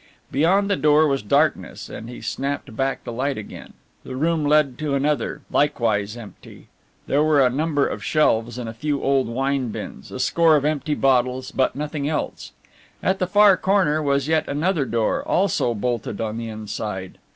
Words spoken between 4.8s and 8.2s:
another, likewise empty. There were a number of